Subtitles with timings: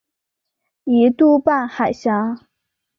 [0.83, 2.39] 一度半海峡。